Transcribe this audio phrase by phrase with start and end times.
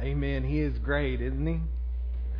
[0.00, 0.44] Amen.
[0.44, 1.60] He is great, isn't he?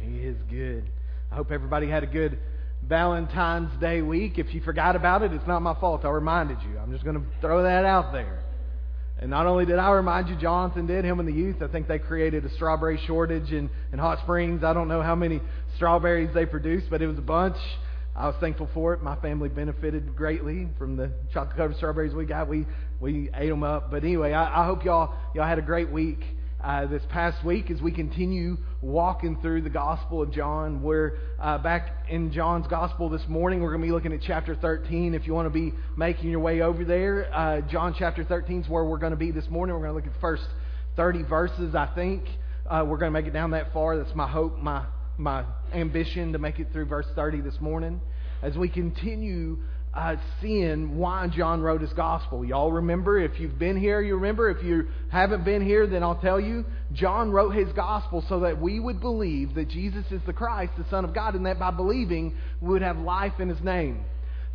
[0.02, 0.88] He is good.
[1.30, 2.38] I hope everybody had a good
[2.82, 4.38] Valentine's Day week.
[4.38, 6.06] If you forgot about it, it's not my fault.
[6.06, 6.78] I reminded you.
[6.78, 8.42] I'm just going to throw that out there.
[9.18, 11.60] And not only did I remind you, Jonathan did, him and the youth.
[11.60, 14.64] I think they created a strawberry shortage in, in Hot Springs.
[14.64, 15.42] I don't know how many
[15.76, 17.58] strawberries they produced, but it was a bunch.
[18.16, 19.02] I was thankful for it.
[19.02, 22.48] My family benefited greatly from the chocolate covered strawberries we got.
[22.48, 22.66] We
[22.98, 23.90] we ate them up.
[23.90, 26.24] But anyway, I, I hope y'all y'all had a great week
[26.62, 30.82] uh, this past week as we continue walking through the Gospel of John.
[30.82, 33.62] We're uh, back in John's Gospel this morning.
[33.62, 35.14] We're going to be looking at chapter 13.
[35.14, 38.68] If you want to be making your way over there, uh, John chapter 13 is
[38.68, 39.74] where we're going to be this morning.
[39.74, 40.46] We're going to look at the first
[40.96, 42.24] 30 verses, I think.
[42.68, 43.96] Uh, we're going to make it down that far.
[43.96, 44.84] That's my hope, my,
[45.16, 48.00] my ambition to make it through verse 30 this morning.
[48.42, 49.58] As we continue
[49.92, 52.44] uh, seeing why John wrote his gospel.
[52.44, 53.18] Y'all remember?
[53.18, 54.48] If you've been here, you remember.
[54.48, 56.64] If you haven't been here, then I'll tell you.
[56.92, 60.88] John wrote his gospel so that we would believe that Jesus is the Christ, the
[60.90, 64.04] Son of God, and that by believing we would have life in his name.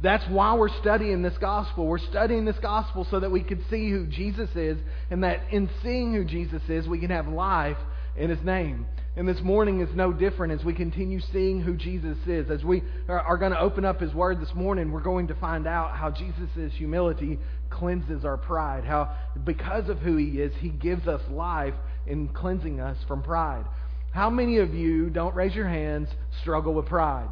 [0.02, 1.86] That's why we're studying this gospel.
[1.86, 4.78] We're studying this gospel so that we could see who Jesus is,
[5.10, 7.78] and that in seeing who Jesus is, we can have life
[8.16, 8.86] in his name.
[9.18, 12.50] And this morning is no different as we continue seeing who Jesus is.
[12.50, 15.66] As we are going to open up his word this morning, we're going to find
[15.68, 18.84] out how Jesus' humility cleanses our pride.
[18.84, 23.64] How, because of who he is, he gives us life in cleansing us from pride.
[24.12, 26.10] How many of you, don't raise your hands,
[26.42, 27.30] struggle with pride?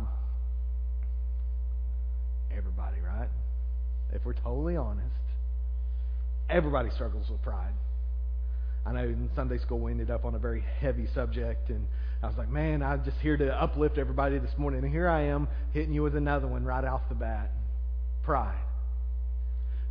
[2.50, 3.30] Everybody, right?
[4.14, 5.08] If we're totally honest,
[6.50, 7.74] everybody struggles with pride.
[8.86, 11.88] I know in Sunday school we ended up on a very heavy subject, and
[12.22, 14.84] I was like, man, I'm just here to uplift everybody this morning.
[14.84, 17.52] And here I am hitting you with another one right off the bat
[18.24, 18.64] pride.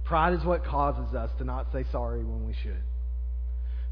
[0.05, 2.83] Pride is what causes us to not say sorry when we should.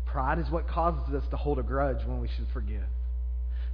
[0.07, 2.83] Pride is what causes us to hold a grudge when we should forgive.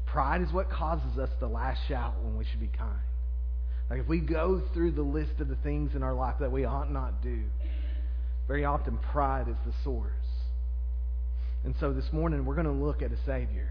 [0.07, 3.01] Pride is what causes us to lash out when we should be kind.
[3.89, 6.65] Like if we go through the list of the things in our life that we
[6.65, 7.42] ought not do,
[8.47, 10.11] very often pride is the source.
[11.67, 13.69] And so this morning we're going to look at a Savior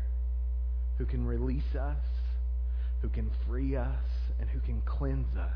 [0.98, 2.04] who can release us,
[3.02, 4.04] who can free us,
[4.38, 5.56] and who can cleanse us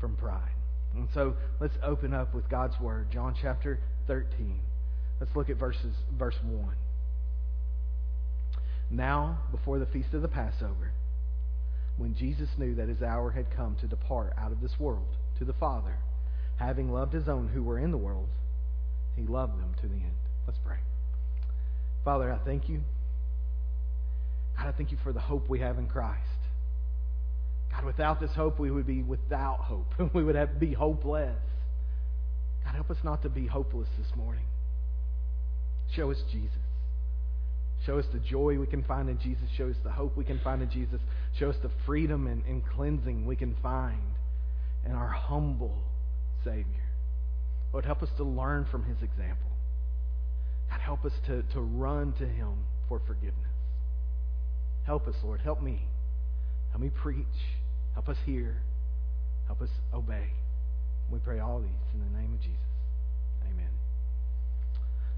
[0.00, 0.50] from pride.
[0.92, 4.58] And so let's open up with God's Word, John chapter 13.
[5.20, 6.74] Let's look at verses, verse 1.
[8.90, 10.90] Now, before the feast of the Passover,
[11.96, 15.44] when Jesus knew that his hour had come to depart out of this world to
[15.44, 15.94] the Father,
[16.56, 18.30] having loved his own who were in the world,
[19.14, 20.16] he loved them to the end.
[20.44, 20.78] Let's pray.
[22.04, 22.82] Father, I thank you.
[24.56, 26.18] God, I thank you for the hope we have in Christ.
[27.72, 29.92] God, without this hope, we would be without hope.
[30.14, 31.38] we would have, be hopeless.
[32.64, 34.44] God, help us not to be hopeless this morning.
[35.94, 36.50] Show us Jesus.
[37.86, 39.44] Show us the joy we can find in Jesus.
[39.56, 41.00] Show us the hope we can find in Jesus.
[41.38, 44.14] Show us the freedom and, and cleansing we can find
[44.84, 45.74] in our humble
[46.44, 46.64] Savior.
[47.72, 49.49] Lord, help us to learn from his example.
[50.70, 53.34] God, help us to, to run to Him for forgiveness.
[54.84, 55.40] Help us, Lord.
[55.40, 55.82] Help me.
[56.70, 57.26] Help me preach.
[57.94, 58.62] Help us hear.
[59.46, 60.28] Help us obey.
[61.10, 62.56] We pray all these in the name of Jesus.
[63.42, 63.70] Amen.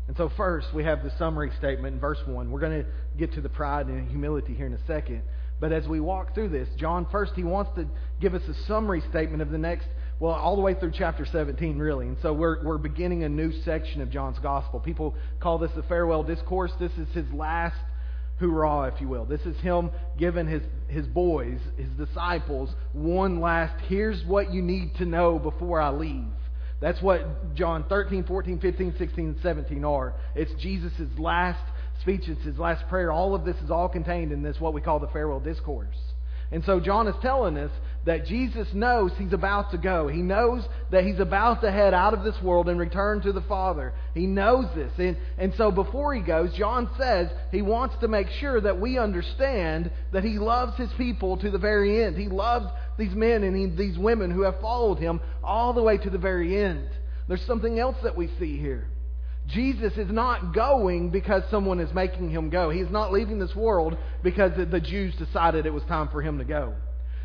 [0.09, 2.51] And so, first, we have the summary statement in verse 1.
[2.51, 2.89] We're going to
[3.19, 5.23] get to the pride and humility here in a second.
[5.61, 7.87] But as we walk through this, John, first, he wants to
[8.21, 9.87] give us a summary statement of the next
[10.23, 12.07] well, all the way through chapter 17, really.
[12.07, 14.79] And so we're, we're beginning a new section of John's gospel.
[14.79, 16.71] People call this the farewell discourse.
[16.79, 17.75] This is his last
[18.39, 19.25] hoorah, if you will.
[19.25, 24.95] This is him giving his, his boys, his disciples, one last, here's what you need
[24.99, 26.31] to know before I leave.
[26.81, 30.15] That's what John 13, 14, 15, 16, and 17 are.
[30.37, 31.65] It's Jesus' last
[32.01, 33.11] speech, it's his last prayer.
[33.11, 35.99] All of this is all contained in this, what we call the farewell discourse.
[36.53, 37.71] And so John is telling us
[38.05, 40.09] that Jesus knows he's about to go.
[40.09, 43.41] He knows that he's about to head out of this world and return to the
[43.43, 43.95] Father.
[44.13, 44.93] He knows this.
[44.99, 48.99] And, and so before he goes, John says he wants to make sure that we
[48.99, 52.19] understand that he loves his people to the very end.
[52.19, 52.67] He loves
[52.99, 56.19] these men and he, these women who have followed him all the way to the
[56.19, 56.89] very end.
[57.29, 58.89] There's something else that we see here.
[59.49, 62.71] Jesus is not going because someone is making him go.
[62.71, 66.45] He's not leaving this world because the Jews decided it was time for him to
[66.45, 66.75] go.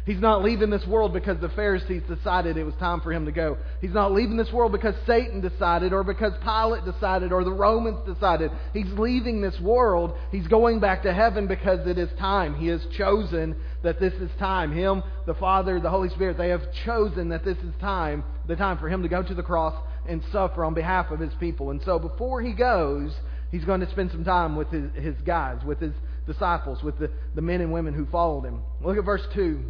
[0.08, 3.32] He's not leaving this world because the Pharisees decided it was time for him to
[3.34, 3.58] go.
[3.82, 8.00] He's not leaving this world because Satan decided or because Pilate decided or the Romans
[8.08, 8.50] decided.
[8.74, 10.16] He's leaving this world.
[10.32, 12.56] He's going back to heaven because it is time.
[12.56, 14.72] He has chosen that this is time.
[14.72, 18.78] Him, the Father, the Holy Spirit, they have chosen that this is time, the time
[18.78, 19.76] for him to go to the cross
[20.08, 21.72] and suffer on behalf of his people.
[21.72, 23.14] And so before he goes,
[23.52, 25.94] he's going to spend some time with his, his guys, with his
[26.26, 28.62] disciples, with the, the men and women who followed him.
[28.82, 29.64] Look at verse 2.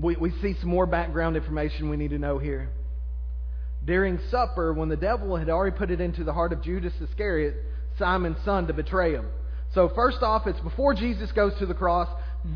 [0.00, 2.70] We, we see some more background information we need to know here.
[3.84, 7.54] During supper, when the devil had already put it into the heart of Judas Iscariot,
[7.98, 9.28] Simon's son, to betray him.
[9.74, 12.08] So, first off, it's before Jesus goes to the cross,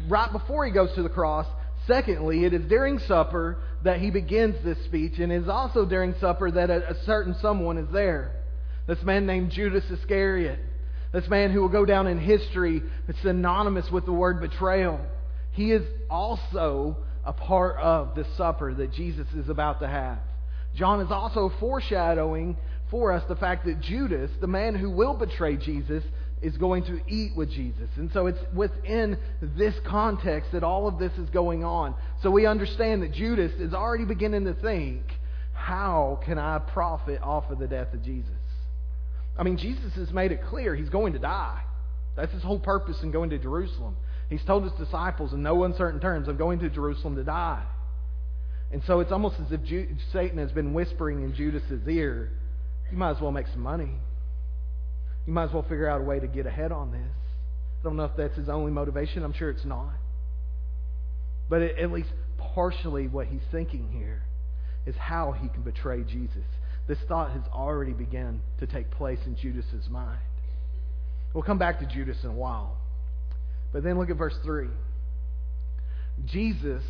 [0.08, 1.47] right before he goes to the cross.
[1.87, 6.15] Secondly, it is during supper that he begins this speech, and it is also during
[6.21, 8.32] supper that a, a certain someone is there.
[8.87, 10.59] This man named Judas Iscariot.
[11.12, 15.00] This man who will go down in history it's synonymous with the word betrayal.
[15.53, 20.19] He is also a part of the supper that Jesus is about to have.
[20.75, 22.56] John is also foreshadowing
[22.91, 26.05] for us the fact that Judas, the man who will betray Jesus,
[26.42, 27.88] is going to eat with Jesus.
[27.96, 31.94] And so it's within this context that all of this is going on.
[32.22, 35.02] So we understand that Judas is already beginning to think,
[35.52, 38.32] how can I profit off of the death of Jesus?
[39.38, 41.62] I mean, Jesus has made it clear he's going to die.
[42.16, 43.96] That's his whole purpose in going to Jerusalem.
[44.28, 47.62] He's told his disciples in no uncertain terms, I'm going to Jerusalem to die.
[48.72, 49.60] And so it's almost as if
[50.12, 52.31] Satan has been whispering in Judas's ear,
[52.90, 53.90] you might as well make some money.
[55.26, 57.00] You might as well figure out a way to get ahead on this.
[57.00, 59.22] I don't know if that's his only motivation.
[59.22, 59.93] I'm sure it's not.
[61.49, 64.22] But at least partially what he's thinking here
[64.87, 66.44] is how he can betray Jesus.
[66.88, 70.20] This thought has already begun to take place in Judas's mind.
[71.34, 72.76] We'll come back to Judas in a while.
[73.73, 74.69] But then look at verse 3.
[76.26, 76.82] Jesus,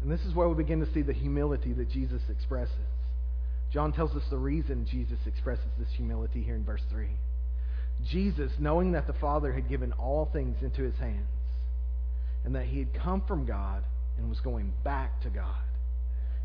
[0.00, 2.74] and this is where we begin to see the humility that Jesus expresses.
[3.72, 7.08] John tells us the reason Jesus expresses this humility here in verse 3.
[8.04, 11.28] Jesus, knowing that the Father had given all things into his hands,
[12.44, 13.84] and that he had come from God
[14.18, 15.62] and was going back to God.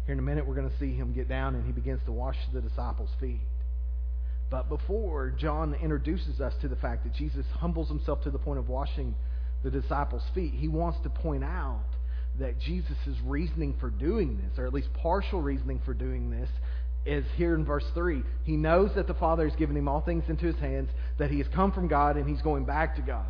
[0.05, 2.11] Here in a minute, we're going to see him get down and he begins to
[2.11, 3.41] wash the disciples' feet.
[4.49, 8.59] But before John introduces us to the fact that Jesus humbles himself to the point
[8.59, 9.15] of washing
[9.63, 11.83] the disciples' feet, he wants to point out
[12.39, 12.95] that Jesus'
[13.25, 16.49] reasoning for doing this, or at least partial reasoning for doing this,
[17.07, 18.21] is here in verse 3.
[18.43, 21.37] He knows that the Father has given him all things into his hands, that he
[21.37, 23.25] has come from God, and he's going back to God.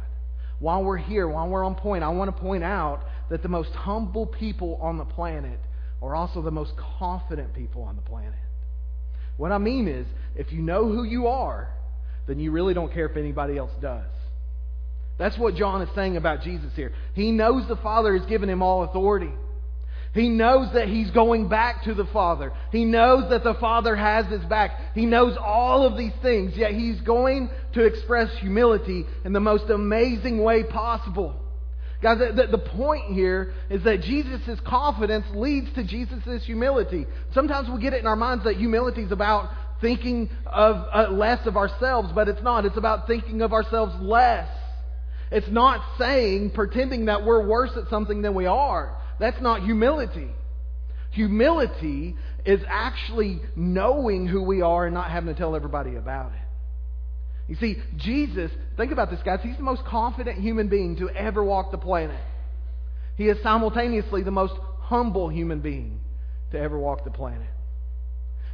[0.60, 3.70] While we're here, while we're on point, I want to point out that the most
[3.72, 5.60] humble people on the planet
[6.02, 8.34] are also the most confident people on the planet.
[9.38, 11.70] What I mean is, if you know who you are,
[12.28, 14.10] then you really don't care if anybody else does.
[15.20, 16.94] That's what John is saying about Jesus here.
[17.14, 19.32] He knows the Father has given him all authority.
[20.18, 22.52] He knows that he's going back to the Father.
[22.72, 24.96] He knows that the Father has his back.
[24.96, 29.70] He knows all of these things, yet he's going to express humility in the most
[29.70, 31.36] amazing way possible.
[32.02, 37.06] Guys, the, the, point here is that Jesus' confidence leads to Jesus' humility.
[37.34, 39.50] Sometimes we get it in our minds that humility is about
[39.82, 42.66] thinking of uh, less of ourselves, but it's not.
[42.66, 44.50] It's about thinking of ourselves less.
[45.32, 48.97] It's not saying, pretending that we're worse at something than we are.
[49.20, 50.30] That's not humility.
[51.12, 52.16] Humility
[52.46, 56.40] is actually knowing who we are and not having to tell everybody about it.
[57.48, 59.40] You see, Jesus, think about this, guys.
[59.42, 62.20] He's the most confident human being to ever walk the planet.
[63.16, 66.02] He is simultaneously the most humble human being
[66.52, 67.48] to ever walk the planet.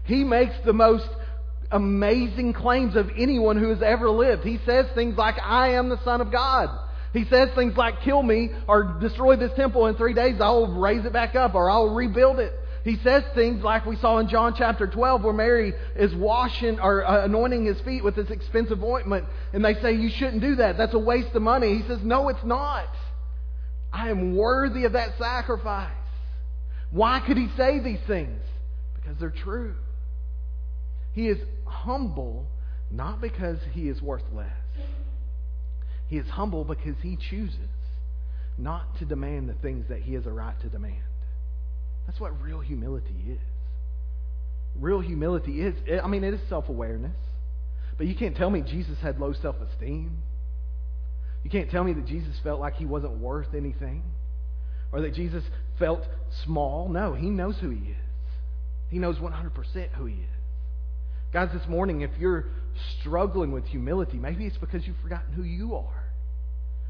[0.06, 1.08] He makes the most
[1.72, 4.44] amazing claims of anyone who has ever lived.
[4.44, 6.70] He says things like, I am the Son of God.
[7.14, 11.06] He says things like, kill me or destroy this temple in three days, I'll raise
[11.06, 12.54] it back up or I'll rebuild it.
[12.84, 17.06] He says things like we saw in John chapter 12 where Mary is washing or
[17.06, 20.78] uh, anointing his feet with this expensive ointment and they say, you shouldn't do that.
[20.78, 21.78] That's a waste of money.
[21.78, 22.90] He says, no, it's not.
[23.94, 25.92] I am worthy of that sacrifice.
[26.90, 28.42] Why could he say these things?
[28.96, 29.76] Because they're true.
[31.14, 32.48] He is humble
[32.92, 34.63] not because he is worth less.
[36.14, 37.58] He is humble because he chooses
[38.56, 41.02] not to demand the things that he has a right to demand.
[42.06, 43.40] That's what real humility is.
[44.76, 47.16] Real humility is, I mean, it is self awareness.
[47.98, 50.20] But you can't tell me Jesus had low self esteem.
[51.44, 54.04] You can't tell me that Jesus felt like he wasn't worth anything
[54.92, 55.44] or that Jesus
[55.80, 56.04] felt
[56.46, 56.90] small.
[56.90, 57.98] No, he knows who he is.
[58.92, 60.30] He knows 100% who he is.
[61.34, 62.46] Guys, this morning, if you're
[63.00, 66.03] struggling with humility, maybe it's because you've forgotten who you are.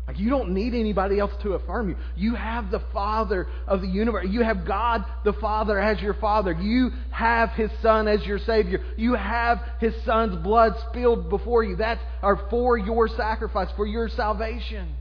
[0.08, 1.96] Like you don't need anybody else to affirm you.
[2.18, 4.28] You have the Father of the universe.
[4.30, 6.52] You have God the Father as your Father.
[6.52, 8.84] You have His Son as your Savior.
[8.98, 11.78] You have His Son's blood spilled before you.
[11.78, 14.94] That's or for your sacrifice, for your salvation.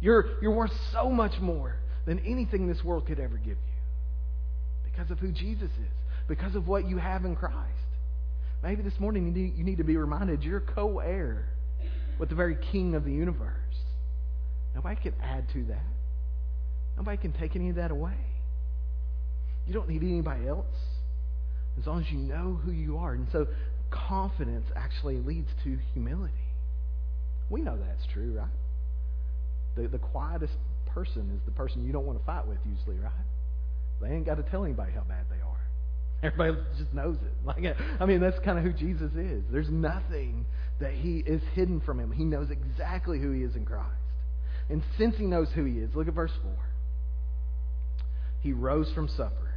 [0.00, 3.56] You're, you're worth so much more than anything this world could ever give you.
[4.84, 5.92] Because of who Jesus is.
[6.28, 7.56] Because of what you have in Christ.
[8.62, 11.46] Maybe this morning you need, you need to be reminded you're co heir
[12.18, 13.54] with the very king of the universe.
[14.74, 15.86] Nobody can add to that,
[16.96, 18.16] nobody can take any of that away.
[19.66, 20.66] You don't need anybody else
[21.78, 23.12] as long as you know who you are.
[23.12, 23.46] And so
[23.90, 26.34] confidence actually leads to humility.
[27.48, 28.48] We know that's true, right?
[29.76, 30.54] The, the quietest
[30.86, 33.12] person is the person you don't want to fight with, usually, right?
[34.00, 35.60] They ain't got to tell anybody how bad they are.
[36.22, 37.46] Everybody just knows it.
[37.46, 39.42] Like, I mean, that's kind of who Jesus is.
[39.50, 40.46] There's nothing
[40.80, 42.12] that he is hidden from him.
[42.12, 43.88] He knows exactly who he is in Christ.
[44.70, 46.52] And since he knows who he is, look at verse 4.
[48.40, 49.50] He rose from supper.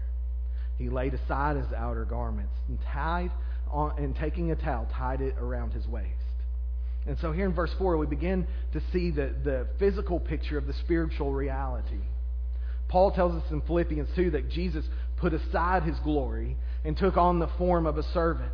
[0.78, 3.32] He laid aside his outer garments and tied
[3.72, 6.10] on, and taking a towel, tied it around his waist.
[7.06, 10.66] And so here in verse 4, we begin to see the, the physical picture of
[10.66, 12.02] the spiritual reality.
[12.88, 14.86] Paul tells us in Philippians 2 that Jesus
[15.18, 18.52] put aside his glory and took on the form of a servant.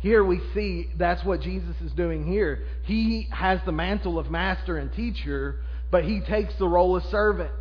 [0.00, 2.64] Here we see that's what Jesus is doing here.
[2.84, 7.52] He has the mantle of master and teacher, but he takes the role of servant.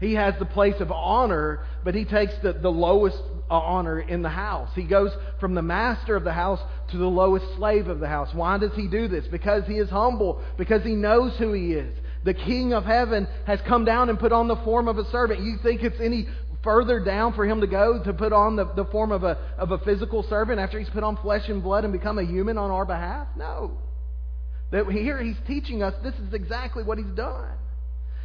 [0.00, 3.18] He has the place of honor, but he takes the, the lowest
[3.50, 4.70] honor in the house.
[4.74, 8.32] He goes from the master of the house to the lowest slave of the house.
[8.32, 9.26] Why does he do this?
[9.26, 11.96] Because he is humble, because he knows who he is.
[12.24, 15.40] The King of heaven has come down and put on the form of a servant.
[15.40, 16.28] You think it's any
[16.62, 19.70] further down for him to go to put on the, the form of a, of
[19.70, 22.70] a physical servant after he's put on flesh and blood and become a human on
[22.70, 23.28] our behalf?
[23.36, 23.78] No.
[24.70, 27.56] That here he's teaching us this is exactly what he's done.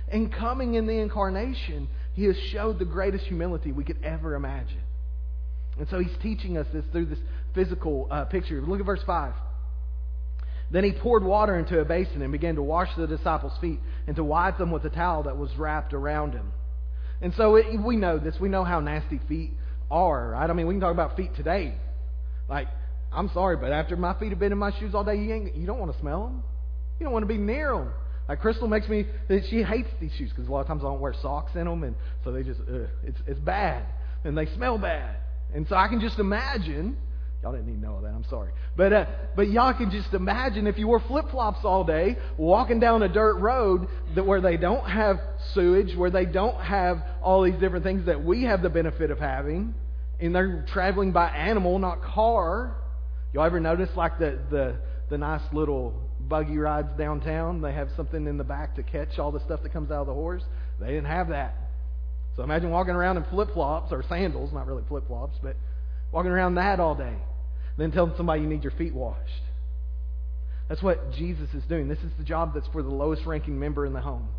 [0.09, 4.81] And coming in the incarnation, he has showed the greatest humility we could ever imagine.
[5.79, 7.19] And so he's teaching us this through this
[7.55, 8.61] physical uh, picture.
[8.61, 9.33] Look at verse 5.
[10.69, 14.15] Then he poured water into a basin and began to wash the disciples' feet and
[14.15, 16.51] to wipe them with a towel that was wrapped around him.
[17.23, 18.35] And so it, we know this.
[18.39, 19.53] We know how nasty feet
[19.89, 20.49] are, right?
[20.49, 21.73] I mean, we can talk about feet today.
[22.47, 22.67] Like,
[23.11, 25.55] I'm sorry, but after my feet have been in my shoes all day, you, ain't,
[25.55, 26.43] you don't want to smell them.
[26.99, 27.93] You don't want to be near them.
[28.27, 29.05] Like Crystal makes me,
[29.49, 31.83] she hates these shoes because a lot of times I don't wear socks in them,
[31.83, 32.61] and so they just,
[33.03, 33.83] it's it's bad,
[34.23, 35.17] and they smell bad,
[35.53, 36.97] and so I can just imagine.
[37.43, 38.07] Y'all didn't to know that.
[38.07, 41.83] I'm sorry, but uh, but y'all can just imagine if you wore flip flops all
[41.83, 45.19] day, walking down a dirt road that where they don't have
[45.53, 49.19] sewage, where they don't have all these different things that we have the benefit of
[49.19, 49.73] having,
[50.21, 52.77] and they're traveling by animal, not car.
[53.33, 54.77] Y'all ever notice like the the
[55.09, 59.33] the nice little buggy rides downtown, they have something in the back to catch all
[59.33, 60.43] the stuff that comes out of the horse.
[60.79, 61.55] They didn't have that.
[62.37, 65.57] So imagine walking around in flip flops or sandals, not really flip flops, but
[66.13, 67.17] walking around that all day.
[67.77, 69.43] Then telling somebody you need your feet washed.
[70.69, 71.87] That's what Jesus is doing.
[71.87, 74.29] This is the job that's for the lowest ranking member in the home.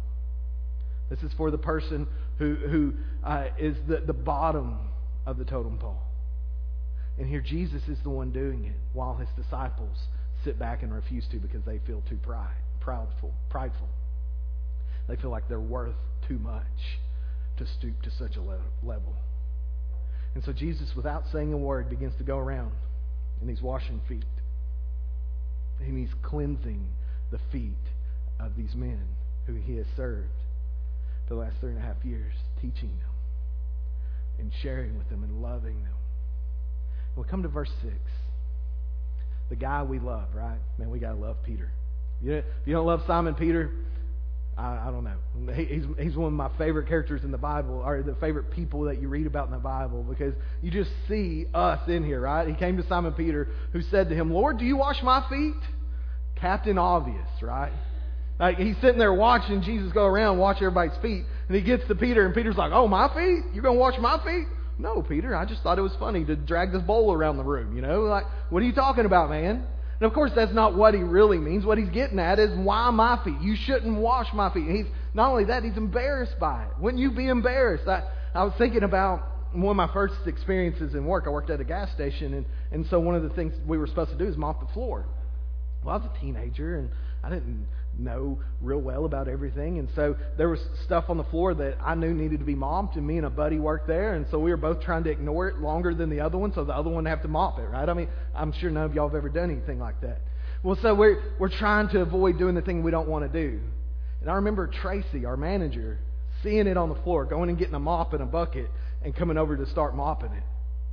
[1.10, 2.06] This is for the person
[2.38, 4.88] who, who uh, is the, the bottom
[5.26, 6.00] of the totem pole.
[7.18, 9.98] And here Jesus is the one doing it while his disciples
[10.44, 13.88] sit back and refuse to because they feel too pride, proudful, prideful.
[15.08, 15.94] They feel like they're worth
[16.26, 16.62] too much
[17.58, 19.14] to stoop to such a level.
[20.34, 22.72] And so Jesus, without saying a word, begins to go around
[23.40, 24.24] and he's washing feet.
[25.80, 26.86] And he's cleansing
[27.30, 27.72] the feet
[28.40, 29.02] of these men
[29.46, 30.28] who he has served
[31.26, 33.10] for the last three and a half years, teaching them
[34.38, 35.94] and sharing with them and loving them.
[37.16, 37.94] We'll come to verse 6
[39.50, 40.58] the guy we love, right?
[40.78, 41.70] Man, we gotta love Peter.
[42.38, 43.70] if you don't love Simon Peter,
[44.56, 45.52] I, I don't know.
[45.52, 49.00] he's, he's one of my favorite characters in the Bible, or the favorite people that
[49.00, 52.46] you read about in the Bible, because you just see us in here, right?
[52.46, 55.54] He came to Simon Peter, who said to him, Lord, do you wash my feet?
[56.36, 57.72] Captain Obvious, right?
[58.38, 61.94] Like he's sitting there watching Jesus go around, wash everybody's feet, and he gets to
[61.94, 63.44] Peter, and Peter's like, "Oh, my feet?
[63.54, 64.48] You're gonna wash my feet?
[64.76, 67.76] No, Peter, I just thought it was funny to drag this bowl around the room,
[67.76, 68.00] you know?
[68.00, 69.64] Like, what are you talking about, man?
[70.00, 71.64] And of course, that's not what he really means.
[71.64, 73.40] What he's getting at is, why my feet?
[73.40, 74.66] You shouldn't wash my feet.
[74.66, 76.70] And he's not only that, he's embarrassed by it.
[76.80, 77.86] Wouldn't you be embarrassed?
[77.86, 78.02] I,
[78.34, 79.22] I was thinking about
[79.52, 81.24] one of my first experiences in work.
[81.26, 83.86] I worked at a gas station, and, and so one of the things we were
[83.86, 85.06] supposed to do is mop the floor.
[85.84, 86.90] Well, I was a teenager, and
[87.22, 87.66] I didn't
[87.98, 89.78] know real well about everything.
[89.78, 92.96] And so there was stuff on the floor that I knew needed to be mopped,
[92.96, 95.48] and me and a buddy worked there, and so we were both trying to ignore
[95.48, 97.88] it longer than the other one, so the other one have to mop it, right?
[97.88, 100.20] I mean, I'm sure none of y'all have ever done anything like that.
[100.62, 103.60] Well, so we're we're trying to avoid doing the thing we don't want to do.
[104.22, 105.98] And I remember Tracy, our manager,
[106.42, 108.70] seeing it on the floor, going and getting a mop and a bucket,
[109.02, 110.42] and coming over to start mopping it.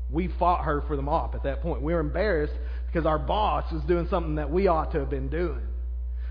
[0.10, 1.82] We fought her for the mop at that point.
[1.82, 2.54] We were embarrassed
[2.92, 5.62] because our boss was doing something that we ought to have been doing.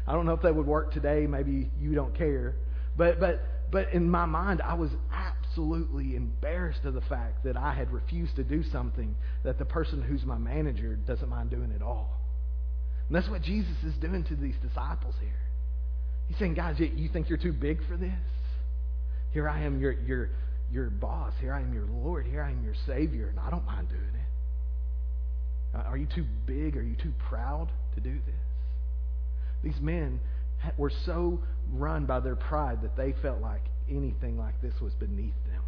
[0.06, 1.26] I don't know if that would work today.
[1.26, 2.56] Maybe you don't care.
[2.96, 3.40] But, but,
[3.70, 8.36] but in my mind, I was absolutely embarrassed of the fact that I had refused
[8.36, 12.20] to do something that the person who's my manager doesn't mind doing at all.
[13.08, 15.30] And that's what Jesus is doing to these disciples here.
[16.28, 18.12] He's saying, guys, you think you're too big for this?
[19.32, 20.30] Here I am, your, your,
[20.70, 21.32] your boss.
[21.40, 22.26] Here I am, your Lord.
[22.26, 24.19] Here I am, your Savior, and I don't mind doing it.
[25.74, 26.76] Uh, are you too big?
[26.76, 28.34] Are you too proud to do this?
[29.62, 30.20] These men
[30.76, 31.40] were so
[31.72, 35.62] run by their pride that they felt like anything like this was beneath them.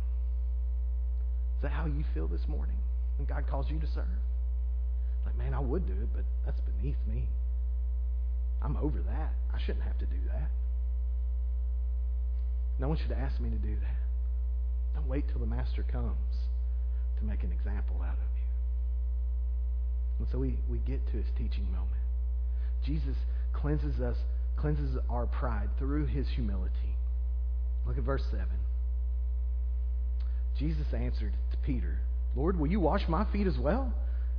[1.57, 2.79] Is that how you feel this morning
[3.17, 4.05] when God calls you to serve?
[5.25, 7.29] Like, man, I would do it, but that's beneath me.
[8.61, 9.35] I'm over that.
[9.53, 10.51] I shouldn't have to do that.
[12.79, 13.97] No one should ask me to do that.
[14.95, 16.49] Don't wait till the master comes
[17.19, 18.42] to make an example out of you.
[20.19, 21.91] And so we, we get to his teaching moment.
[22.85, 23.17] Jesus
[23.53, 24.17] cleanses us,
[24.57, 26.97] cleanses our pride through his humility.
[27.87, 28.47] Look at verse 7.
[30.59, 31.99] Jesus answered to Peter,
[32.35, 33.93] Lord, will you wash my feet as well?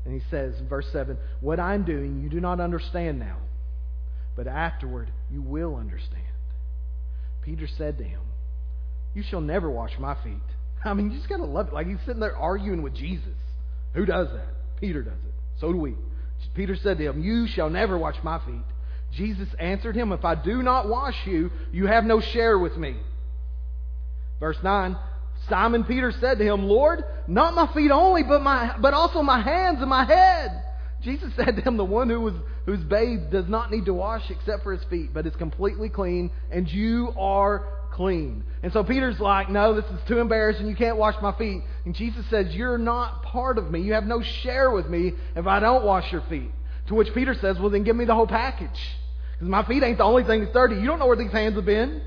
[0.05, 3.37] And he says, verse 7, What I'm doing you do not understand now,
[4.35, 6.23] but afterward you will understand.
[7.41, 8.21] Peter said to him,
[9.13, 10.33] You shall never wash my feet.
[10.85, 11.73] I mean, you just got to love it.
[11.73, 13.35] Like he's sitting there arguing with Jesus.
[13.93, 14.79] Who does that?
[14.79, 15.32] Peter does it.
[15.59, 15.95] So do we.
[16.53, 18.65] Peter said to him, You shall never wash my feet.
[19.13, 22.97] Jesus answered him, If I do not wash you, you have no share with me.
[24.39, 24.97] Verse 9
[25.49, 29.41] Simon Peter said to him, Lord, not my feet only, but, my, but also my
[29.41, 30.63] hands and my head.
[31.01, 32.33] Jesus said to him, The one who was,
[32.65, 36.31] who's bathed does not need to wash except for his feet, but is completely clean,
[36.49, 38.43] and you are clean.
[38.61, 40.67] And so Peter's like, No, this is too embarrassing.
[40.67, 41.61] You can't wash my feet.
[41.85, 43.81] And Jesus says, You're not part of me.
[43.81, 46.51] You have no share with me if I don't wash your feet.
[46.87, 48.79] To which Peter says, Well, then give me the whole package.
[49.33, 50.75] Because my feet ain't the only thing that's dirty.
[50.75, 52.01] You don't know where these hands have been.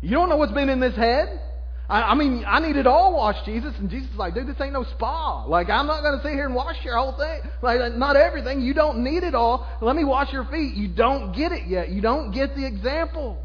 [0.00, 1.40] You don't know what's been in this head.
[1.88, 3.74] I, I mean, I need it all washed, Jesus.
[3.78, 5.44] And Jesus is like, dude, this ain't no spa.
[5.46, 7.40] Like, I'm not going to sit here and wash your whole thing.
[7.62, 8.60] Like, not everything.
[8.60, 9.66] You don't need it all.
[9.82, 10.74] Let me wash your feet.
[10.74, 11.90] You don't get it yet.
[11.90, 13.42] You don't get the example.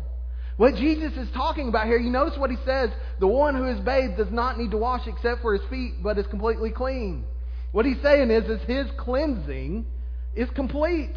[0.57, 2.89] What Jesus is talking about here, you notice what he says.
[3.19, 6.17] The one who is bathed does not need to wash except for his feet, but
[6.17, 7.25] is completely clean.
[7.71, 9.85] What he's saying is, is his cleansing
[10.33, 11.15] is complete.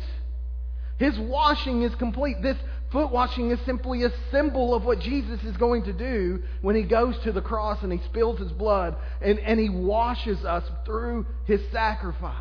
[0.98, 2.42] His washing is complete.
[2.42, 2.56] This
[2.90, 6.82] Foot washing is simply a symbol of what Jesus is going to do when he
[6.82, 11.26] goes to the cross and he spills his blood and, and he washes us through
[11.44, 12.34] his sacrifice.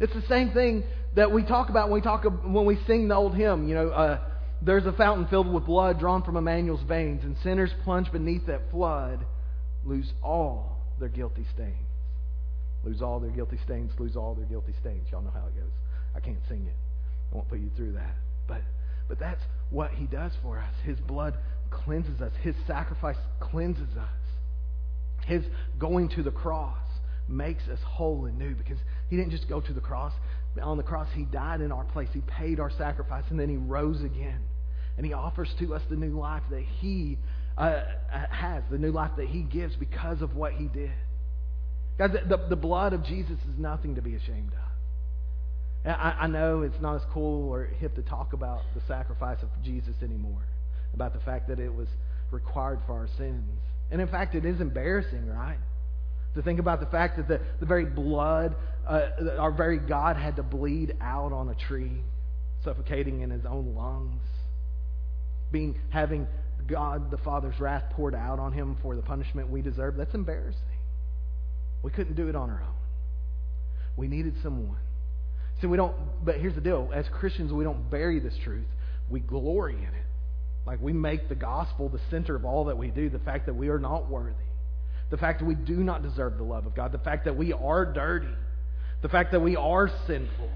[0.00, 3.14] It's the same thing that we talk about when we talk when we sing the
[3.14, 3.68] old hymn.
[3.68, 4.20] You know, uh,
[4.64, 8.70] there's a fountain filled with blood drawn from Emmanuel's veins, and sinners plunged beneath that
[8.70, 9.24] flood
[9.84, 11.88] lose all their guilty stains.
[12.84, 13.92] Lose all their guilty stains.
[13.98, 15.06] Lose all their guilty stains.
[15.10, 15.72] Y'all know how it goes.
[16.14, 16.76] I can't sing it.
[17.32, 18.14] I won't put you through that,
[18.46, 18.62] but
[19.08, 20.74] but that's what he does for us.
[20.84, 21.36] His blood
[21.70, 25.26] cleanses us, his sacrifice cleanses us.
[25.26, 25.44] His
[25.78, 26.76] going to the cross
[27.28, 30.12] makes us whole and new because he didn't just go to the cross.
[30.60, 32.08] On the cross, he died in our place.
[32.12, 34.40] He paid our sacrifice, and then he rose again.
[34.96, 37.18] And he offers to us the new life that he
[37.56, 37.82] uh,
[38.30, 40.92] has, the new life that he gives because of what he did.
[41.98, 45.90] Guys, the, the blood of Jesus is nothing to be ashamed of.
[45.90, 49.48] I, I know it's not as cool or hip to talk about the sacrifice of
[49.64, 50.44] Jesus anymore,
[50.94, 51.88] about the fact that it was
[52.30, 53.44] required for our sins.
[53.90, 55.58] And in fact, it is embarrassing, right?
[56.34, 58.54] To think about the fact that the, the very blood,
[58.88, 62.02] uh, our very God had to bleed out on a tree,
[62.64, 64.22] suffocating in his own lungs,
[65.52, 66.26] being having
[66.66, 69.96] God the Father's wrath poured out on him for the punishment we deserve.
[69.96, 70.60] That's embarrassing.
[71.82, 72.74] We couldn't do it on our own.
[73.96, 74.78] We needed someone
[75.62, 76.90] See, we don't, but here's the deal.
[76.92, 78.66] As Christians, we don't bury this truth.
[79.08, 80.06] We glory in it.
[80.66, 83.08] Like we make the gospel the center of all that we do.
[83.08, 84.34] The fact that we are not worthy.
[85.10, 86.90] The fact that we do not deserve the love of God.
[86.90, 88.34] The fact that we are dirty.
[89.02, 90.50] The fact that we are sinful.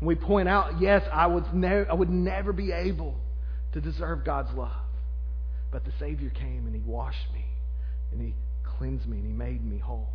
[0.00, 3.16] And we point out, yes, I, was ne- I would never be able
[3.76, 4.70] to deserve God's love.
[5.70, 7.44] But the Savior came and He washed me
[8.10, 8.34] and He
[8.78, 10.08] cleansed me and He made me whole.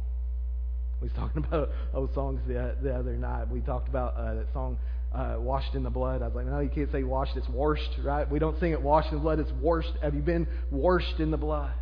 [1.00, 3.50] We was talking about old songs the, the other night.
[3.50, 4.80] We talked about uh, that song,
[5.14, 6.24] uh, Washed in the Blood.
[6.24, 8.30] I was like, no, you can't say washed, it's washed, right?
[8.30, 9.92] We don't sing it washed in the blood, it's washed.
[10.02, 11.74] Have you been washed in the blood?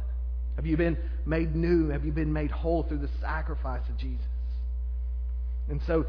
[0.57, 1.87] Have you been made new?
[1.89, 4.25] Have you been made whole through the sacrifice of Jesus?
[5.69, 6.05] And so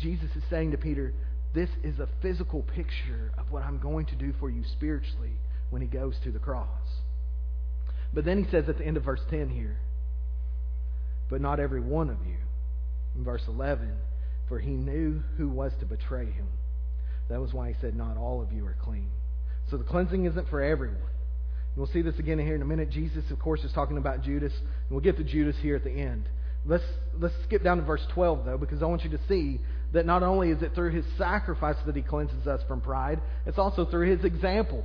[0.00, 1.12] Jesus is saying to Peter,
[1.54, 5.32] this is a physical picture of what I'm going to do for you spiritually
[5.70, 6.68] when he goes to the cross.
[8.12, 9.78] But then he says at the end of verse 10 here,
[11.28, 12.36] but not every one of you.
[13.16, 13.92] In verse 11,
[14.48, 16.48] for he knew who was to betray him.
[17.28, 19.10] That was why he said, Not all of you are clean.
[19.70, 20.98] So the cleansing isn't for everyone.
[21.76, 22.90] we'll see this again here in a minute.
[22.90, 25.90] Jesus, of course, is talking about Judas, and we'll get to Judas here at the
[25.90, 26.28] end.
[26.64, 26.84] Let's,
[27.18, 29.60] let's skip down to verse 12, though, because I want you to see
[29.92, 33.58] that not only is it through his sacrifice that he cleanses us from pride, it's
[33.58, 34.84] also through his example.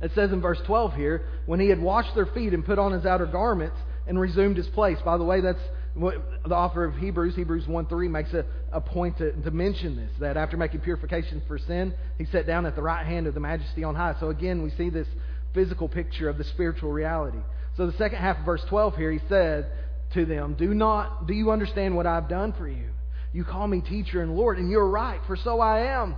[0.00, 2.92] It says in verse 12 here, when he had washed their feet and put on
[2.92, 4.98] his outer garments and resumed his place.
[5.04, 5.62] By the way, that's
[5.94, 9.96] what the author of Hebrews, Hebrews 1 3, makes a, a point to, to mention
[9.96, 13.34] this that after making purification for sin, he sat down at the right hand of
[13.34, 14.14] the majesty on high.
[14.20, 15.08] So again, we see this
[15.54, 17.38] physical picture of the spiritual reality.
[17.76, 19.70] So the second half of verse 12 here, he said
[20.16, 22.90] to them, Do not, do you understand what I've done for you?
[23.32, 26.16] You call me teacher and Lord, and you're right, for so I am.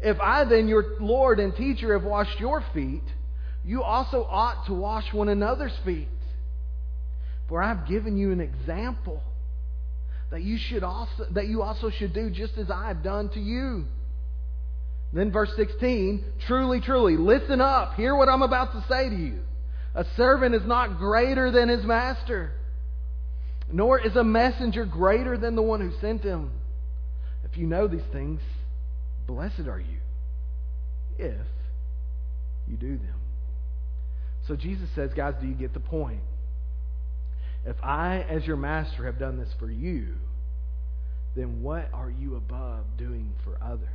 [0.00, 3.04] If I then, your Lord and teacher, have washed your feet,
[3.64, 6.08] you also ought to wash one another's feet.
[7.48, 9.22] For I've given you an example
[10.30, 13.40] that you should also that you also should do just as I have done to
[13.40, 13.84] you.
[15.12, 17.94] Then verse 16, truly, truly, listen up.
[17.94, 19.40] Hear what I'm about to say to you.
[19.94, 22.52] A servant is not greater than his master,
[23.70, 26.50] nor is a messenger greater than the one who sent him.
[27.44, 28.40] If you know these things,
[29.26, 29.98] Blessed are you
[31.18, 31.46] if
[32.66, 33.20] you do them.
[34.48, 36.20] So Jesus says, guys, do you get the point?
[37.64, 40.14] If I, as your master, have done this for you,
[41.36, 43.88] then what are you above doing for others?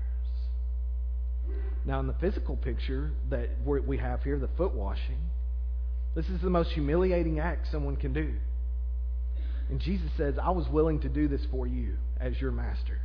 [1.85, 5.19] Now, in the physical picture that we have here, the foot washing,
[6.15, 8.33] this is the most humiliating act someone can do.
[9.69, 12.99] And Jesus says, I was willing to do this for you as your master.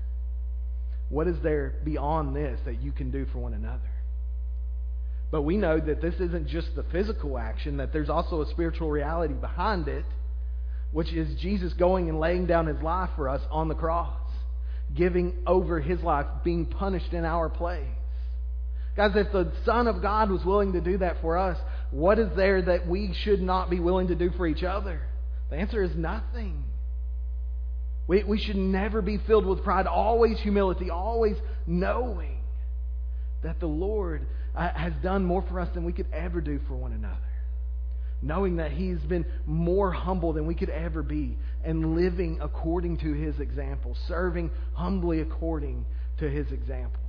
[1.09, 3.91] What is there beyond this that you can do for one another?
[5.31, 8.91] But we know that this isn't just the physical action, that there's also a spiritual
[8.91, 10.05] reality behind it,
[10.93, 14.21] which is Jesus going and laying down his life for us on the cross,
[14.95, 17.87] giving over his life, being punished in our place.
[18.95, 21.59] Guys, if the Son of God was willing to do that for us,
[21.91, 25.01] what is there that we should not be willing to do for each other?
[25.53, 26.65] The answer is nothing.
[28.07, 31.37] We, we should never be filled with pride, always humility, always
[31.67, 32.39] knowing
[33.43, 36.75] that the Lord uh, has done more for us than we could ever do for
[36.75, 37.19] one another.
[38.23, 43.13] Knowing that He's been more humble than we could ever be, and living according to
[43.13, 45.85] His example, serving humbly according
[46.17, 47.03] to His example.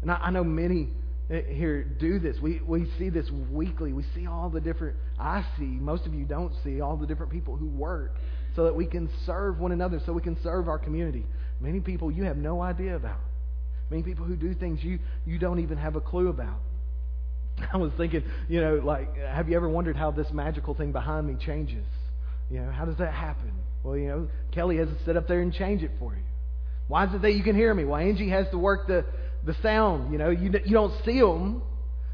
[0.00, 0.88] And I, I know many
[1.30, 2.36] Eh, here do this.
[2.40, 3.92] We, we see this weekly.
[3.92, 7.32] We see all the different, I see, most of you don't see, all the different
[7.32, 8.14] people who work
[8.54, 11.24] so that we can serve one another, so we can serve our community.
[11.60, 13.20] Many people you have no idea about.
[13.90, 16.60] Many people who do things you, you don't even have a clue about.
[17.72, 21.26] I was thinking, you know, like, have you ever wondered how this magical thing behind
[21.26, 21.84] me changes?
[22.50, 23.52] You know, how does that happen?
[23.82, 26.22] Well, you know, Kelly has to sit up there and change it for you.
[26.88, 27.84] Why is it that you can hear me?
[27.84, 29.04] Why Angie has to work the,
[29.44, 30.12] the sound?
[30.12, 31.62] You know, you, you don't see them.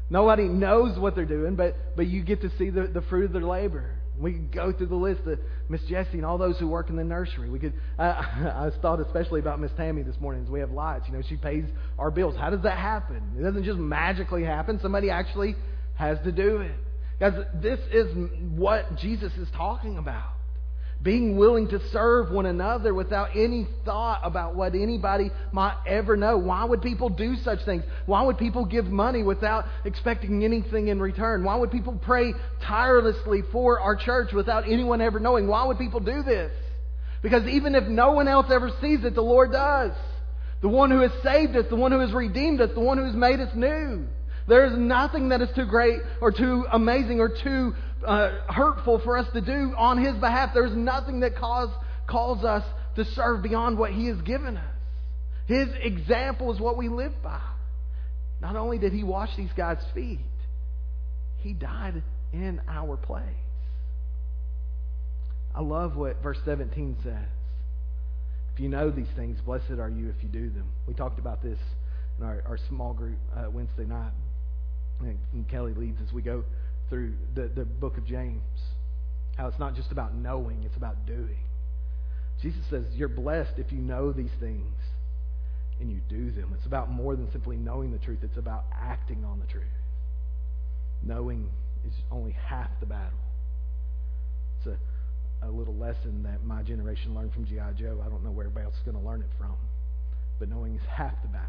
[0.09, 3.33] Nobody knows what they're doing, but, but you get to see the, the fruit of
[3.33, 3.95] their labor.
[4.17, 5.39] We could go through the list of
[5.69, 7.49] Miss Jessie and all those who work in the nursery.
[7.49, 7.73] We could.
[7.97, 11.05] I thought especially about Miss Tammy this morning as we have lights.
[11.07, 11.63] You know, she pays
[11.97, 12.35] our bills.
[12.35, 13.35] How does that happen?
[13.37, 14.79] It doesn't just magically happen.
[14.81, 15.55] Somebody actually
[15.95, 16.75] has to do it.
[17.19, 18.07] Guys, this is
[18.55, 20.33] what Jesus is talking about
[21.01, 26.37] being willing to serve one another without any thought about what anybody might ever know.
[26.37, 27.83] Why would people do such things?
[28.05, 31.45] Why would people give money without expecting anything in return?
[31.45, 35.47] Why would people pray tirelessly for our church without anyone ever knowing?
[35.47, 36.51] Why would people do this?
[37.21, 39.93] Because even if no one else ever sees it, the Lord does.
[40.61, 43.05] The one who has saved us, the one who has redeemed us, the one who
[43.05, 44.05] has made us new.
[44.49, 49.17] There is nothing that is too great or too amazing or too uh, hurtful for
[49.17, 50.51] us to do on His behalf.
[50.53, 51.69] There's nothing that cause,
[52.07, 52.63] calls us
[52.95, 54.75] to serve beyond what He has given us.
[55.47, 57.41] His example is what we live by.
[58.41, 60.19] Not only did He wash these guys' feet,
[61.39, 63.23] He died in our place.
[65.53, 67.15] I love what verse 17 says.
[68.53, 70.71] If you know these things, blessed are you if you do them.
[70.87, 71.57] We talked about this
[72.17, 74.11] in our, our small group uh, Wednesday night.
[75.01, 76.43] And Kelly leads as we go
[76.89, 78.41] through the, the book of James.
[79.37, 81.39] How it's not just about knowing, it's about doing.
[82.41, 84.75] Jesus says, You're blessed if you know these things
[85.79, 86.53] and you do them.
[86.57, 89.63] It's about more than simply knowing the truth, it's about acting on the truth.
[91.01, 91.49] Knowing
[91.87, 93.19] is only half the battle.
[94.57, 97.71] It's a, a little lesson that my generation learned from G.I.
[97.73, 98.03] Joe.
[98.05, 99.55] I don't know where everybody else is going to learn it from.
[100.37, 101.47] But knowing is half the battle.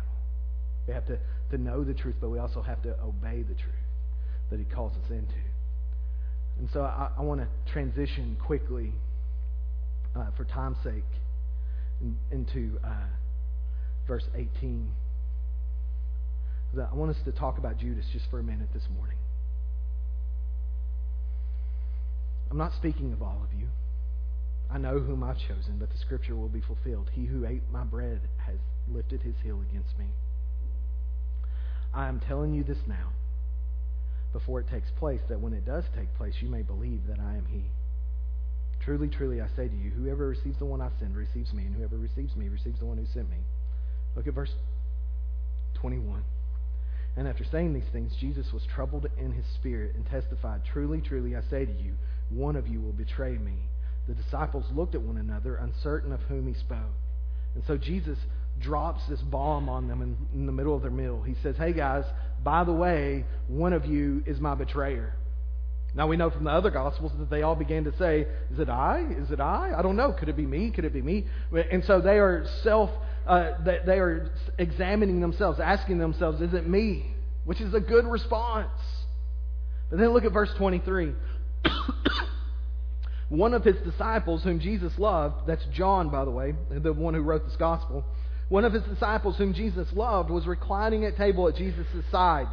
[0.87, 1.19] We have to,
[1.51, 3.75] to know the truth, but we also have to obey the truth
[4.51, 5.35] that he calls us into.
[6.59, 8.93] And so I, I want to transition quickly,
[10.15, 11.05] uh, for time's sake,
[12.01, 13.09] in, into uh,
[14.07, 14.91] verse 18.
[16.77, 19.17] I want us to talk about Judas just for a minute this morning.
[22.51, 23.69] I'm not speaking of all of you.
[24.73, 27.11] I know whom I've chosen, but the scripture will be fulfilled.
[27.13, 28.57] He who ate my bread has
[28.89, 30.07] lifted his heel against me.
[31.93, 33.09] I am telling you this now,
[34.33, 37.37] before it takes place, that when it does take place, you may believe that I
[37.37, 37.65] am he.
[38.85, 41.75] Truly, truly, I say to you, whoever receives the one I send receives me, and
[41.75, 43.39] whoever receives me receives the one who sent me.
[44.17, 44.53] Look at verse
[45.75, 46.23] 21.
[47.17, 51.37] And after saying these things, Jesus was troubled in his spirit and testified, Truly, truly,
[51.37, 51.95] I say to you,
[52.31, 53.59] one of you will betray me.
[54.09, 56.95] The disciples looked at one another, uncertain of whom he spoke.
[57.55, 58.19] And so Jesus
[58.61, 61.23] drops this bomb on them in, in the middle of their meal.
[61.23, 62.05] He says, Hey guys,
[62.43, 65.15] by the way, one of you is my betrayer.
[65.95, 68.69] Now we know from the other gospels that they all began to say, "Is it
[68.69, 69.05] I?
[69.11, 69.73] Is it I?
[69.77, 70.13] I don't know.
[70.13, 70.71] Could it be me?
[70.71, 72.91] Could it be me?" And so they are self,
[73.27, 78.07] uh, they, they are examining themselves, asking themselves, "Is it me?" Which is a good
[78.07, 78.71] response.
[79.91, 81.13] But then look at verse 23.
[83.29, 87.23] one of his disciples, whom Jesus loved, that's John, by the way, the one who
[87.23, 88.05] wrote this gospel.
[88.51, 92.49] One of his disciples, whom Jesus loved, was reclining at table at Jesus' side.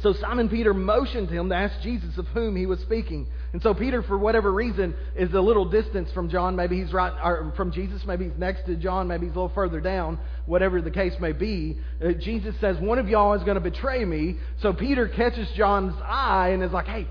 [0.00, 3.26] So Simon Peter motioned him to ask Jesus of whom he was speaking.
[3.52, 6.56] And so Peter, for whatever reason, is a little distance from John.
[6.56, 8.02] Maybe he's right, or from Jesus.
[8.06, 9.08] Maybe he's next to John.
[9.08, 10.18] Maybe he's a little further down.
[10.46, 14.04] Whatever the case may be, uh, Jesus says, "One of y'all is going to betray
[14.04, 17.08] me." So Peter catches John's eye and is like, "Hey,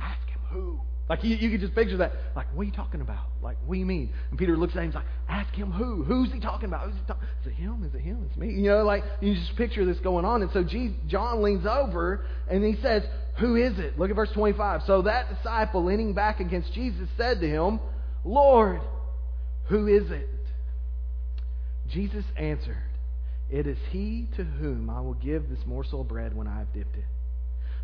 [0.00, 2.12] ask him who." Like you, you could just picture that.
[2.34, 3.26] Like, what are you talking about?
[3.42, 4.10] Like, what do you mean?
[4.30, 6.02] And Peter looks at him he's like, ask him who?
[6.02, 6.86] Who's he talking about?
[6.86, 7.12] Who's he?
[7.12, 7.84] Is it him?
[7.84, 8.26] Is it him?
[8.28, 8.52] It's me.
[8.52, 10.40] You know, like you just picture this going on.
[10.40, 10.64] And so
[11.06, 13.02] John leans over and he says,
[13.38, 13.98] Who is it?
[13.98, 14.82] Look at verse 25.
[14.86, 17.80] So that disciple leaning back against Jesus said to him,
[18.24, 18.80] Lord,
[19.68, 20.28] who is it?
[21.90, 22.82] Jesus answered,
[23.50, 26.72] It is he to whom I will give this morsel of bread when I have
[26.72, 27.04] dipped it.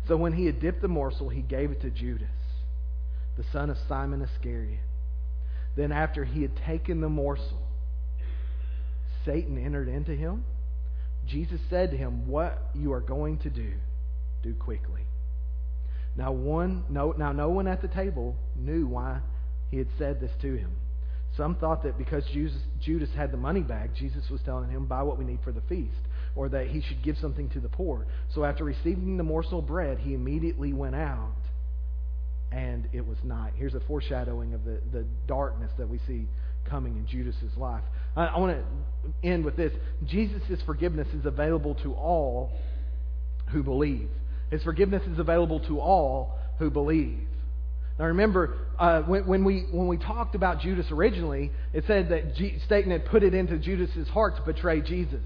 [0.07, 2.27] So when he had dipped the morsel, he gave it to Judas
[3.37, 4.79] the son of Simon Iscariot.
[5.75, 7.61] Then, after he had taken the morsel,
[9.25, 10.43] Satan entered into him.
[11.27, 13.73] Jesus said to him, What you are going to do,
[14.43, 15.01] do quickly.
[16.15, 19.19] Now, one, no, now no one at the table knew why
[19.69, 20.75] he had said this to him.
[21.37, 22.25] Some thought that because
[22.81, 25.61] Judas had the money bag, Jesus was telling him, Buy what we need for the
[25.61, 26.01] feast,
[26.35, 28.05] or that he should give something to the poor.
[28.35, 31.31] So, after receiving the morsel of bread, he immediately went out
[32.51, 33.53] and it was night.
[33.55, 36.27] Here's a foreshadowing of the, the darkness that we see
[36.69, 37.83] coming in Judas's life.
[38.15, 39.71] I, I want to end with this.
[40.05, 42.51] Jesus' forgiveness is available to all
[43.51, 44.09] who believe.
[44.49, 47.27] His forgiveness is available to all who believe.
[47.97, 52.35] Now remember, uh, when, when, we, when we talked about Judas originally, it said that
[52.35, 55.21] G- Satan had put it into Judas's heart to betray Jesus.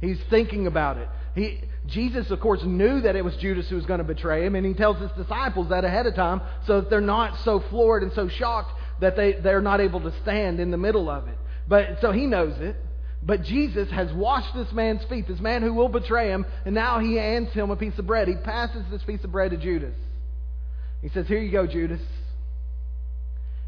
[0.00, 1.08] He's thinking about it.
[1.34, 4.54] He, Jesus, of course, knew that it was Judas who was going to betray him,
[4.54, 8.02] and he tells his disciples that ahead of time so that they're not so floored
[8.02, 11.38] and so shocked that they, they're not able to stand in the middle of it.
[11.66, 12.76] But so he knows it.
[13.24, 16.98] But Jesus has washed this man's feet, this man who will betray him, and now
[16.98, 18.26] he hands him a piece of bread.
[18.26, 19.94] He passes this piece of bread to Judas.
[21.02, 22.00] He says, Here you go, Judas.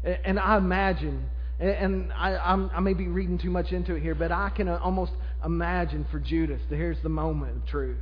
[0.03, 4.31] And I imagine, and I, I may be reading too much into it here, but
[4.31, 5.13] I can uh, almost
[5.45, 7.97] imagine for Judas here's the moment of truth.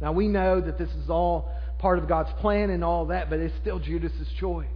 [0.00, 3.38] Now, we know that this is all part of God's plan and all that, but
[3.38, 4.66] it's still Judas's choice.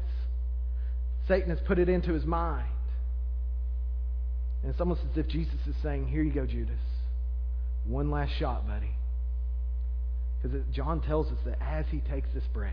[1.29, 2.67] Satan has put it into his mind.
[4.63, 6.75] And it's almost as if Jesus is saying, Here you go, Judas.
[7.87, 8.97] One last shot, buddy.
[10.43, 12.73] Because John tells us that as he takes this bread,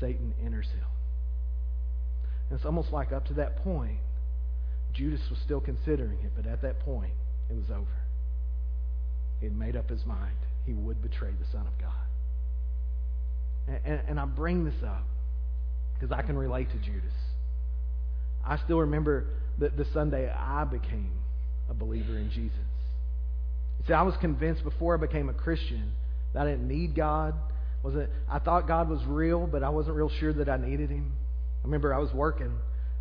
[0.00, 0.84] Satan enters him.
[2.50, 3.98] And it's almost like up to that point,
[4.92, 7.12] Judas was still considering it, but at that point,
[7.50, 8.02] it was over.
[9.40, 10.36] He had made up his mind.
[10.66, 11.92] He would betray the Son of God.
[13.66, 15.04] And, and, and I bring this up
[15.94, 17.12] because I can relate to Judas.
[18.44, 19.26] I still remember
[19.58, 21.12] the, the Sunday I became
[21.70, 22.56] a believer in Jesus.
[23.86, 25.92] See, I was convinced before I became a Christian
[26.34, 27.34] that I didn't need God.
[27.82, 31.12] Wasn't I thought God was real, but I wasn't real sure that I needed Him.
[31.62, 32.52] I remember I was working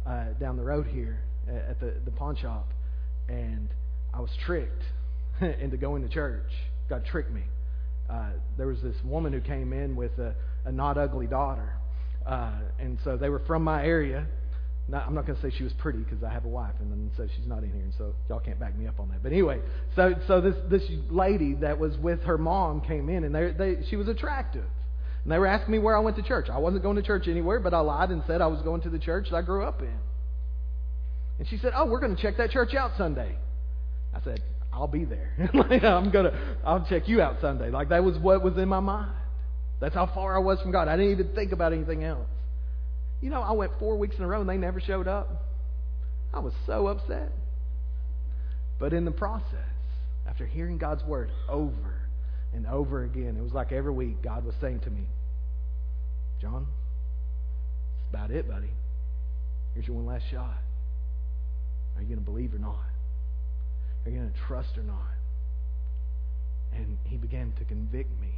[0.06, 2.67] uh, down the road here at the, the pawn shop,
[3.27, 3.69] and
[4.13, 4.84] I was tricked
[5.41, 6.52] into going to church.
[6.89, 7.43] God tricked me.
[8.10, 11.74] Uh, there was this woman who came in with a, a not ugly daughter.
[12.26, 14.28] Uh, and so they were from my area.
[14.88, 16.91] Not, I'm not going to say she was pretty because I have a wife, and
[16.91, 19.24] then so she's not in here, and so y'all can't back me up on that.
[19.24, 19.62] But anyway,
[19.95, 23.86] so so this this lady that was with her mom came in, and they, they
[23.89, 24.65] she was attractive,
[25.24, 26.50] and they were asking me where I went to church.
[26.50, 28.89] I wasn't going to church anywhere, but I lied and said I was going to
[28.89, 29.97] the church that I grew up in.
[31.39, 33.38] And she said, "Oh, we're going to check that church out Sunday."
[34.13, 34.41] I said,
[34.74, 35.32] I'll be there.
[35.84, 37.69] I'm gonna, I'll check you out Sunday.
[37.69, 39.12] Like that was what was in my mind.
[39.80, 40.88] That's how far I was from God.
[40.88, 42.28] I didn't even think about anything else.
[43.21, 45.47] You know, I went four weeks in a row and they never showed up.
[46.34, 47.32] I was so upset.
[48.80, 49.58] But in the process,
[50.28, 52.02] after hearing God's word over
[52.54, 55.04] and over again, it was like every week God was saying to me,
[56.41, 56.67] John,
[57.97, 58.71] that's about it, buddy.
[59.74, 60.58] Here's your one last shot.
[61.95, 62.80] Are you going to believe or not?
[64.05, 64.97] Are you going to trust or not?
[66.73, 68.33] And he began to convict me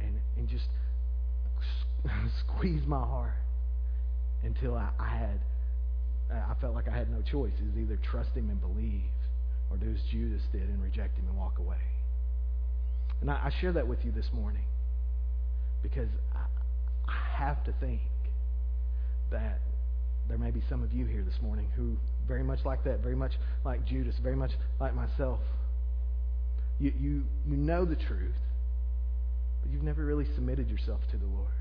[0.00, 0.68] and, and just
[2.40, 3.32] squeeze my heart
[4.42, 5.40] until I, I had,
[6.30, 7.52] I felt like I had no choice.
[7.58, 9.02] It was either trust him and believe
[9.70, 11.80] or do as Judas did and reject him and walk away.
[13.20, 14.64] And I, I share that with you this morning
[15.82, 16.44] because I,
[17.08, 18.00] I have to think
[19.30, 19.60] that
[20.28, 23.16] there may be some of you here this morning who very much like that, very
[23.16, 23.32] much
[23.64, 25.40] like Judas, very much like myself.
[26.78, 28.34] You, you, you know the truth,
[29.62, 31.52] but you've never really submitted yourself to the Lord.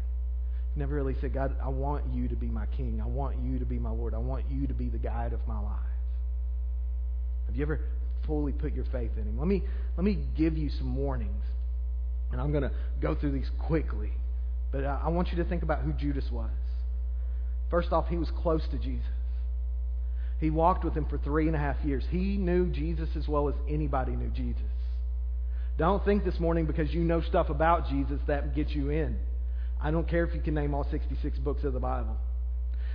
[0.69, 3.01] You've never really said, God, I want you to be my king.
[3.03, 4.13] I want you to be my Lord.
[4.13, 5.79] I want you to be the guide of my life.
[7.45, 7.79] Have you ever
[8.25, 9.37] fully put your faith in Him?
[9.37, 9.63] Let me,
[9.97, 11.43] let me give you some warnings.
[12.31, 14.11] And I'm going to go through these quickly.
[14.71, 16.49] But I, I want you to think about who Judas was.
[17.69, 19.05] First off, he was close to Jesus.
[20.43, 22.03] He walked with him for three and a half years.
[22.09, 24.61] He knew Jesus as well as anybody knew Jesus.
[25.77, 29.17] Don't think this morning because you know stuff about Jesus that gets you in.
[29.81, 32.17] I don't care if you can name all 66 books of the Bible.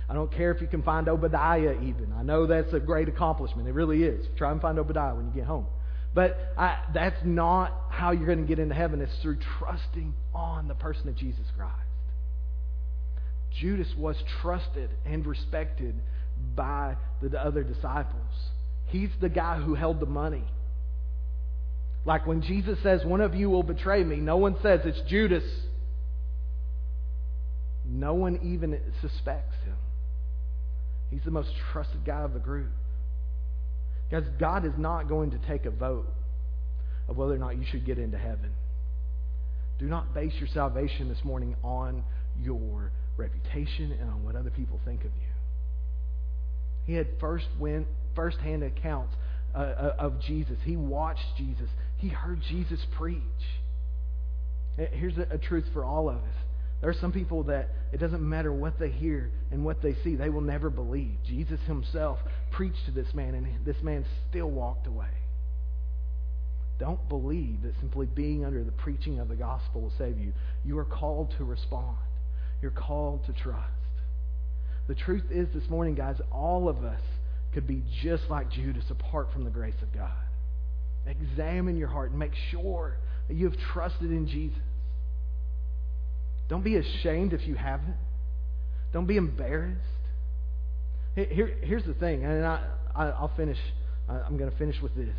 [0.07, 2.13] I don't care if you can find Obadiah even.
[2.15, 3.67] I know that's a great accomplishment.
[3.67, 4.27] It really is.
[4.37, 5.65] Try and find Obadiah when you get home.
[6.13, 9.01] But I, that's not how you're going to get into heaven.
[9.01, 11.73] It's through trusting on the person of Jesus Christ.
[13.59, 15.95] Judas was trusted and respected
[16.55, 18.31] by the other disciples.
[18.87, 20.43] He's the guy who held the money.
[22.05, 25.43] Like when Jesus says, One of you will betray me, no one says it's Judas.
[27.85, 29.75] No one even suspects him.
[31.09, 32.71] He's the most trusted guy of the group.
[34.11, 36.07] Guys, God is not going to take a vote
[37.07, 38.51] of whether or not you should get into heaven.
[39.79, 42.03] Do not base your salvation this morning on
[42.39, 45.38] your reputation and on what other people think of you.
[46.89, 49.13] He had first went first-hand accounts
[49.53, 50.57] uh, uh of Jesus.
[50.63, 51.69] He watched Jesus.
[51.97, 53.21] He heard Jesus preach.
[54.75, 56.35] Here's a, a truth for all of us.
[56.81, 60.15] There are some people that it doesn't matter what they hear and what they see,
[60.15, 61.15] they will never believe.
[61.27, 62.17] Jesus himself
[62.49, 65.13] preached to this man, and this man still walked away.
[66.79, 70.33] Don't believe that simply being under the preaching of the gospel will save you.
[70.65, 71.97] You are called to respond,
[72.63, 73.78] you're called to trust.
[74.89, 76.99] The truth is, this morning, guys, all of us
[77.53, 80.09] could be just like Judas apart from the grace of God.
[81.05, 82.97] Examine your heart and make sure
[83.27, 84.57] that you have trusted in Jesus.
[86.49, 87.97] Don't be ashamed if you haven't.
[88.91, 89.79] Don't be embarrassed.
[91.13, 93.59] Here, here's the thing, and I, I, will finish.
[94.09, 95.15] I'm going to finish with this.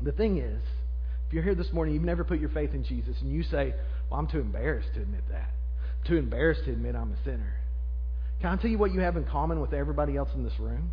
[0.00, 0.62] The thing is,
[1.26, 3.74] if you're here this morning, you've never put your faith in Jesus, and you say,
[4.08, 5.50] "Well, I'm too embarrassed to admit that.
[5.98, 7.54] I'm too embarrassed to admit I'm a sinner."
[8.40, 10.92] Can I tell you what you have in common with everybody else in this room?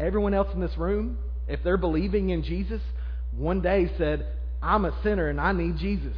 [0.00, 2.80] Everyone else in this room, if they're believing in Jesus,
[3.32, 4.26] one day said,
[4.62, 6.16] "I'm a sinner and I need Jesus."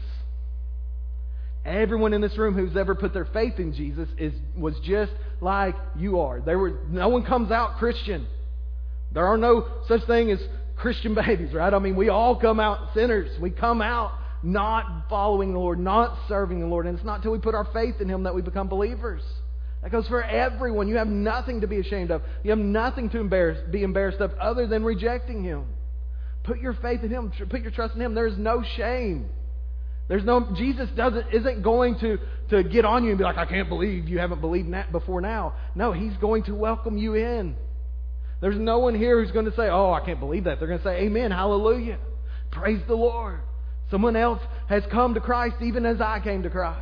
[1.64, 5.74] Everyone in this room who's ever put their faith in Jesus is, was just like
[5.96, 6.40] you are.
[6.40, 8.26] There were, no one comes out Christian.
[9.12, 10.40] There are no such thing as
[10.76, 11.72] Christian babies, right?
[11.72, 13.30] I mean, we all come out sinners.
[13.40, 16.86] We come out not following the Lord, not serving the Lord.
[16.86, 19.22] And it's not until we put our faith in Him that we become believers.
[19.84, 20.88] That goes for everyone.
[20.88, 22.22] You have nothing to be ashamed of.
[22.42, 25.66] You have nothing to embarrass, be embarrassed of other than rejecting Him.
[26.42, 27.30] Put your faith in Him.
[27.50, 28.14] Put your trust in Him.
[28.14, 29.28] There is no shame.
[30.08, 32.18] There's no Jesus doesn't isn't going to,
[32.50, 35.20] to get on you and be like, I can't believe you haven't believed that before
[35.20, 35.54] now.
[35.74, 37.54] No, he's going to welcome you in.
[38.40, 40.58] There's no one here who's going to say, Oh, I can't believe that.
[40.58, 41.98] They're going to say, Amen, hallelujah.
[42.50, 43.40] Praise the Lord.
[43.90, 46.80] Someone else has come to Christ even as I came to Christ.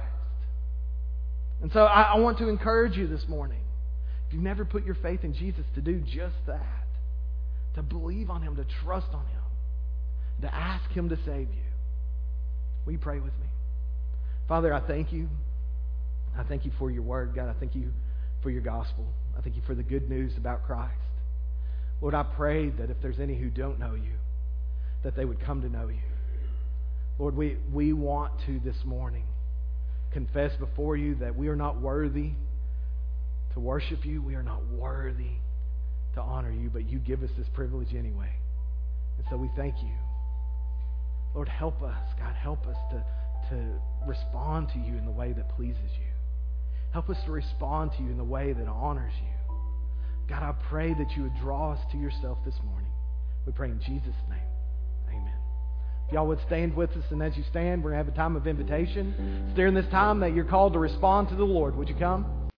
[1.62, 3.60] And so I, I want to encourage you this morning.
[4.26, 6.88] If you've never put your faith in Jesus, to do just that.
[7.76, 9.40] To believe on Him, to trust on Him,
[10.42, 11.62] to ask Him to save you.
[12.84, 13.46] Will you pray with me?
[14.48, 15.28] Father, I thank you.
[16.36, 17.48] I thank you for your word, God.
[17.48, 17.92] I thank you
[18.42, 19.06] for your gospel.
[19.38, 20.92] I thank you for the good news about Christ.
[22.00, 24.14] Lord, I pray that if there's any who don't know you,
[25.04, 26.02] that they would come to know you.
[27.18, 29.24] Lord, we, we want to this morning
[30.12, 32.32] confess before you that we are not worthy
[33.54, 34.22] to worship you.
[34.22, 35.36] We are not worthy
[36.14, 38.30] to honor you, but you give us this privilege anyway.
[39.16, 39.92] And so we thank you.
[41.34, 41.96] Lord, help us.
[42.18, 43.04] God, help us to,
[43.50, 43.64] to
[44.06, 46.06] respond to you in the way that pleases you.
[46.92, 49.56] Help us to respond to you in the way that honors you.
[50.28, 52.90] God, I pray that you would draw us to yourself this morning.
[53.46, 54.51] We pray in Jesus' name.
[56.12, 58.36] Y'all would stand with us, and as you stand, we're going to have a time
[58.36, 59.46] of invitation.
[59.46, 61.74] It's during this time that you're called to respond to the Lord.
[61.76, 62.41] Would you come?